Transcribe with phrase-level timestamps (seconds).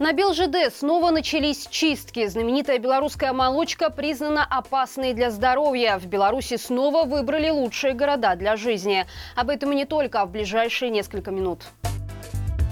[0.00, 2.26] На БелЖД снова начались чистки.
[2.26, 6.00] Знаменитая белорусская молочка признана опасной для здоровья.
[6.00, 9.06] В Беларуси снова выбрали лучшие города для жизни.
[9.36, 11.60] Об этом и не только, в ближайшие несколько минут.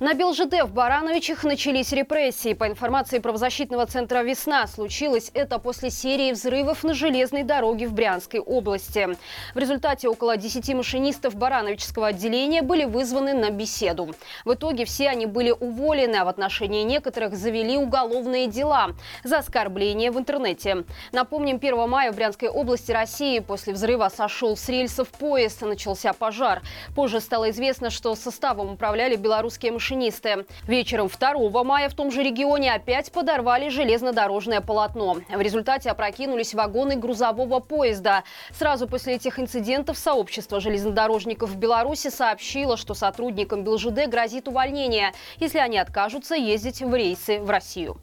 [0.00, 2.52] На БелЖД в Барановичах начались репрессии.
[2.52, 8.40] По информации правозащитного центра «Весна», случилось это после серии взрывов на железной дороге в Брянской
[8.40, 9.16] области.
[9.54, 14.12] В результате около 10 машинистов Барановичского отделения были вызваны на беседу.
[14.44, 18.90] В итоге все они были уволены, а в отношении некоторых завели уголовные дела
[19.22, 20.84] за оскорбление в интернете.
[21.12, 26.12] Напомним, 1 мая в Брянской области России после взрыва сошел с рельсов поезд и начался
[26.12, 26.62] пожар.
[26.96, 30.46] Позже стало известно, что составом управляли белорусские машинисты машинисты.
[30.66, 35.16] Вечером 2 мая в том же регионе опять подорвали железнодорожное полотно.
[35.28, 38.24] В результате опрокинулись вагоны грузового поезда.
[38.50, 45.58] Сразу после этих инцидентов сообщество железнодорожников в Беларуси сообщило, что сотрудникам БелЖД грозит увольнение, если
[45.58, 47.98] они откажутся ездить в рейсы в Россию.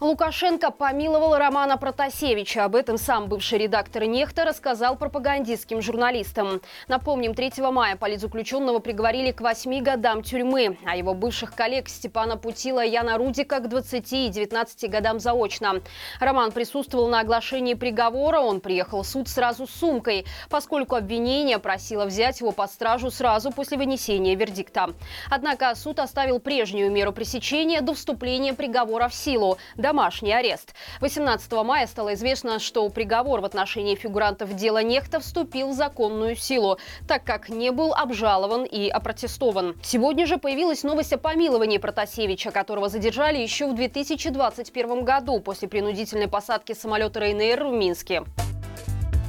[0.00, 2.64] Лукашенко помиловал Романа Протасевича.
[2.64, 6.60] Об этом сам бывший редактор «Нехта» рассказал пропагандистским журналистам.
[6.88, 12.84] Напомним, 3 мая политзаключенного приговорили к 8 годам тюрьмы, а его бывших коллег Степана Путила
[12.84, 15.80] и Яна Рудика к 20 и 19 годам заочно.
[16.18, 18.40] Роман присутствовал на оглашении приговора.
[18.40, 23.52] Он приехал в суд сразу с сумкой, поскольку обвинение просило взять его под стражу сразу
[23.52, 24.90] после вынесения вердикта.
[25.30, 30.74] Однако суд оставил прежнюю меру пресечения до вступления приговора в силу– домашний арест.
[31.02, 36.78] 18 мая стало известно, что приговор в отношении фигурантов дела Нехта вступил в законную силу,
[37.06, 39.76] так как не был обжалован и опротестован.
[39.82, 46.28] Сегодня же появилась новость о помиловании Протасевича, которого задержали еще в 2021 году после принудительной
[46.28, 48.24] посадки самолета РНР в Минске.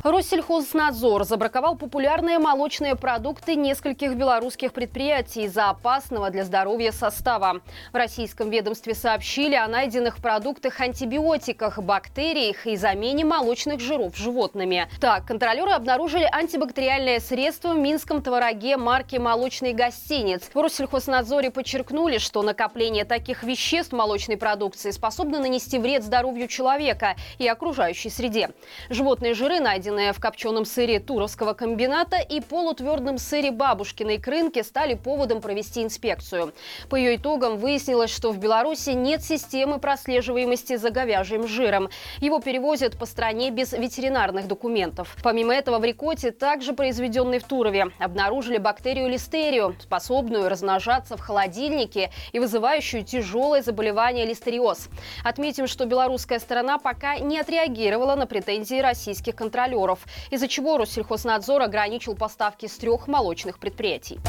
[0.06, 7.62] Россельхознадзор забраковал популярные молочные продукты нескольких белорусских предприятий из-за опасного для здоровья состава.
[7.92, 14.88] В российском ведомстве сообщили о найденных продуктах антибиотиках, бактериях и замене молочных жиров животными.
[15.02, 20.52] Так, контролеры обнаружили антибактериальное средство в Минском твороге марки «Молочный гостиниц».
[20.54, 27.16] В Россельхознадзоре подчеркнули, что накопление таких веществ в молочной продукции способно нанести вред здоровью человека
[27.40, 28.52] и окружающей среде.
[28.92, 34.94] Животные жиры найдены найденные в копченом сыре Туровского комбината и полутвердом сыре Бабушкиной крынки стали
[34.94, 36.54] поводом провести инспекцию.
[36.90, 41.90] По ее итогам выяснилось, что в Беларуси нет системы прослеживаемости за говяжьим жиром.
[42.20, 45.16] Его перевозят по стране без ветеринарных документов.
[45.24, 52.12] Помимо этого, в рикоте, также произведенной в Турове, обнаружили бактерию листерию, способную размножаться в холодильнике
[52.34, 54.90] и вызывающую тяжелое заболевание листериоз.
[55.24, 60.00] Отметим, что белорусская сторона пока не отреагировала на претензии российских контролеров долларов,
[60.32, 64.20] из-за чего Россельхознадзор ограничил поставки с трех молочных предприятий.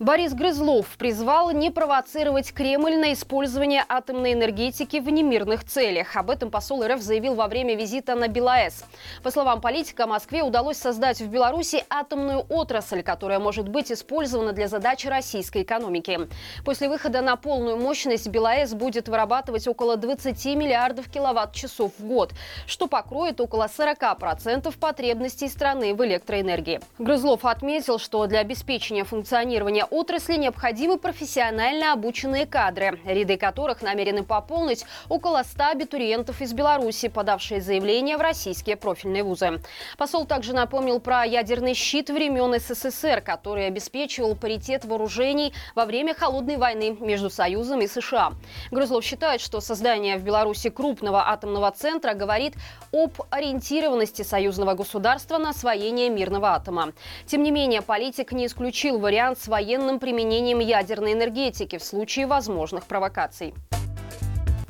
[0.00, 6.16] Борис Грызлов призвал не провоцировать Кремль на использование атомной энергетики в немирных целях.
[6.16, 8.84] Об этом посол РФ заявил во время визита на БелАЭС.
[9.22, 14.66] По словам политика, Москве удалось создать в Беларуси атомную отрасль, которая может быть использована для
[14.66, 16.28] задач российской экономики.
[16.64, 22.32] После выхода на полную мощность БелАЭС будет вырабатывать около 20 миллиардов киловатт-часов в год,
[22.66, 26.80] что покроет около 40% потребностей страны в электроэнергии.
[26.98, 34.84] Грызлов отметил, что для обеспечения функционирования отрасли необходимы профессионально обученные кадры, ряды которых намерены пополнить
[35.08, 39.60] около 100 абитуриентов из Беларуси, подавшие заявление в российские профильные вузы.
[39.96, 46.56] Посол также напомнил про ядерный щит времен СССР, который обеспечивал паритет вооружений во время холодной
[46.56, 48.32] войны между Союзом и США.
[48.70, 52.54] Грызлов считает, что создание в Беларуси крупного атомного центра говорит
[52.92, 56.92] об ориентированности союзного государства на освоение мирного атома.
[57.26, 62.26] Тем не менее, политик не исключил вариант с военным военным применением ядерной энергетики в случае
[62.26, 63.54] возможных провокаций.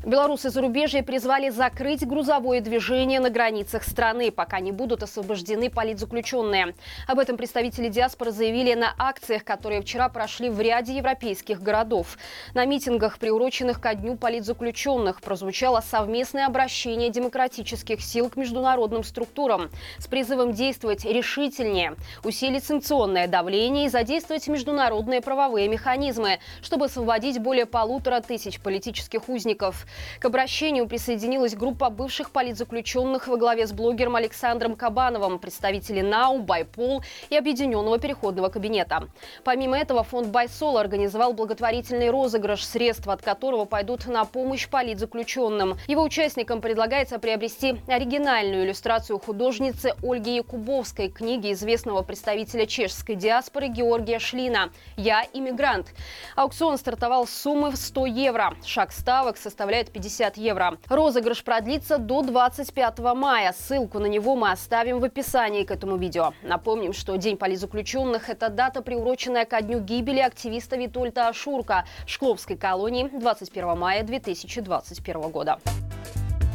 [0.04, 6.75] Белорусы зарубежья призвали закрыть грузовое движение на границах страны, пока не будут освобождены политзаключенные.
[7.09, 12.19] Об этом представители диаспоры заявили на акциях, которые вчера прошли в ряде европейских городов.
[12.52, 20.06] На митингах, приуроченных ко дню политзаключенных, прозвучало совместное обращение демократических сил к международным структурам с
[20.06, 28.20] призывом действовать решительнее, усилить санкционное давление и задействовать международные правовые механизмы, чтобы освободить более полутора
[28.20, 29.87] тысяч политических узников.
[30.19, 37.02] К обращению присоединилась группа бывших политзаключенных во главе с блогером Александром Кабановым, представители НАУ, Байпол
[37.31, 39.08] и Объединенного переходного кабинета.
[39.44, 45.76] Помимо этого, фонд Байсол организовал благотворительный розыгрыш, средства от которого пойдут на помощь политзаключенным.
[45.87, 54.19] Его участникам предлагается приобрести оригинальную иллюстрацию художницы Ольги Якубовской, книги известного представителя чешской диаспоры Георгия
[54.19, 55.88] Шлина «Я иммигрант».
[56.37, 58.55] Аукцион стартовал с суммы в 100 евро.
[58.64, 60.78] Шаг ставок составляет 50 евро.
[60.88, 63.52] Розыгрыш продлится до 25 мая.
[63.52, 66.32] Ссылку на него мы оставим в описании к этому видео.
[66.42, 72.56] Напомним, что День политзаключенных– это дата, приуроченная ко дню гибели активиста Витольта Ашурка в Шкловской
[72.56, 75.58] колонии 21 мая 2021 года.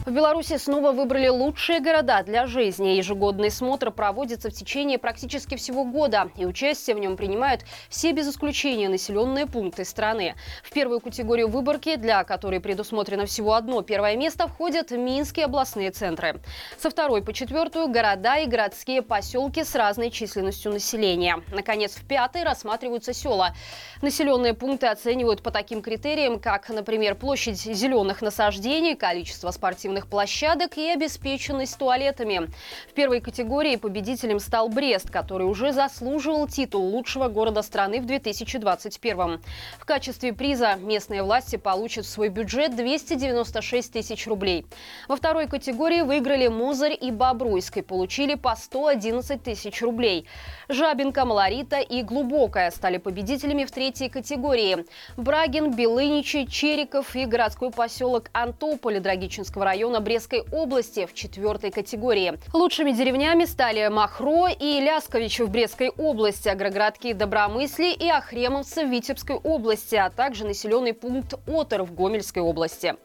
[0.06, 2.90] В Беларуси снова выбрали лучшие города для жизни.
[2.90, 8.28] Ежегодный смотр проводится в течение практически всего года, и участие в нем принимают все без
[8.28, 10.36] исключения населенные пункты страны.
[10.64, 16.42] В первую категорию выборки, для которой предусмотрено всего одно первое место, входят Минские областные центры.
[16.80, 21.44] Со второй по четвертую– города и городские поселки с разной численностью населения.
[21.52, 23.54] Наконец, в пятой рассматриваются села.
[24.02, 30.78] Населенные пункты оценивают по таким критериям, как, например, площадь зеленых насаждений, количество спортивных спортивных площадок
[30.78, 32.50] и обеспеченность туалетами.
[32.90, 39.42] В первой категории победителем стал Брест, который уже заслуживал титул лучшего города страны в 2021.
[39.80, 44.66] В качестве приза местные власти получат в свой бюджет 296 тысяч рублей.
[45.08, 50.26] Во второй категории выиграли Музарь и Бобруйск и получили по 111 тысяч рублей.
[50.70, 54.86] Жабинка, Малорита и Глубокая стали победителями в третьей категории.
[55.18, 62.38] Брагин, Белыничи, Чериков и городской поселок Антополь Драгичинского района района Брестской области в четвертой категории.
[62.54, 69.38] Лучшими деревнями стали Махро и Ляскович в Брестской области, агроградки Добромысли и Охремовцы в Витебской
[69.38, 72.96] области, а также населенный пункт Отер в Гомельской области.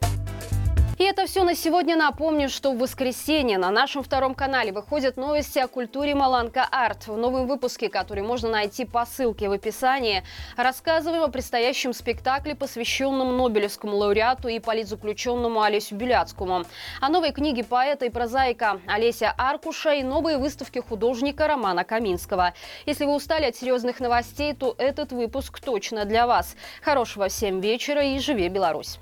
[0.96, 1.96] И это все на сегодня.
[1.96, 7.08] Напомню, что в воскресенье на нашем втором канале выходят новости о культуре Маланка Арт.
[7.08, 10.22] В новом выпуске, который можно найти по ссылке в описании,
[10.56, 16.64] рассказываем о предстоящем спектакле, посвященном Нобелевскому лауреату и политзаключенному Олесю Беляцкому,
[17.00, 22.54] о новой книге поэта и прозаика Олеся Аркуша и новые выставки художника Романа Каминского.
[22.86, 26.54] Если вы устали от серьезных новостей, то этот выпуск точно для вас.
[26.82, 29.00] Хорошего всем вечера и живи Беларусь!